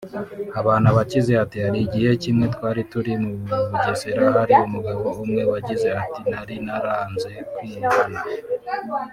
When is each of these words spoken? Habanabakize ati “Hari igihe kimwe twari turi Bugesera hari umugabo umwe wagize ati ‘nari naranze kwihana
Habanabakize 0.55 1.31
ati 1.43 1.57
“Hari 1.65 1.79
igihe 1.87 2.11
kimwe 2.23 2.45
twari 2.55 2.81
turi 2.91 3.11
Bugesera 3.69 4.25
hari 4.37 4.53
umugabo 4.67 5.05
umwe 5.23 5.41
wagize 5.51 5.87
ati 6.01 6.19
‘nari 6.31 6.55
naranze 6.65 7.31
kwihana 7.55 8.19